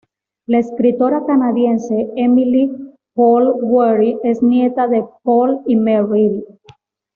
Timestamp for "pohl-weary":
3.13-4.17